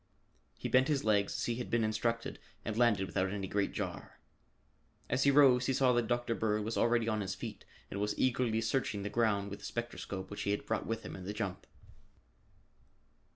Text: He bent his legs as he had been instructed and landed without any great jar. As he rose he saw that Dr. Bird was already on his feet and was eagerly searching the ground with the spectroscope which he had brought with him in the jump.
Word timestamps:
He 0.57 0.67
bent 0.67 0.87
his 0.87 1.03
legs 1.03 1.33
as 1.35 1.45
he 1.45 1.57
had 1.57 1.69
been 1.69 1.83
instructed 1.83 2.39
and 2.65 2.75
landed 2.75 3.05
without 3.05 3.29
any 3.31 3.45
great 3.45 3.71
jar. 3.71 4.17
As 5.11 5.25
he 5.25 5.29
rose 5.29 5.67
he 5.67 5.73
saw 5.73 5.93
that 5.93 6.07
Dr. 6.07 6.33
Bird 6.33 6.63
was 6.63 6.75
already 6.75 7.07
on 7.07 7.21
his 7.21 7.35
feet 7.35 7.65
and 7.91 7.99
was 8.01 8.17
eagerly 8.17 8.61
searching 8.61 9.03
the 9.03 9.09
ground 9.11 9.51
with 9.51 9.59
the 9.59 9.65
spectroscope 9.65 10.31
which 10.31 10.41
he 10.41 10.49
had 10.49 10.65
brought 10.65 10.87
with 10.87 11.03
him 11.03 11.15
in 11.15 11.25
the 11.25 11.33
jump. 11.33 11.67